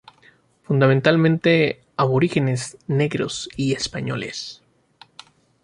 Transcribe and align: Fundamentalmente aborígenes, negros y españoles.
Fundamentalmente 0.63 1.79
aborígenes, 1.95 2.75
negros 2.87 3.49
y 3.55 3.73
españoles. 3.73 4.63